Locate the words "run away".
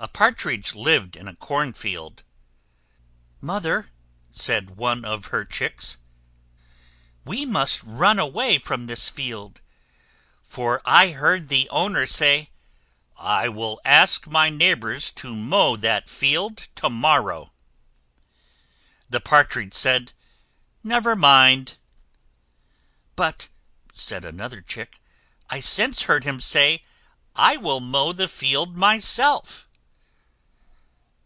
7.86-8.58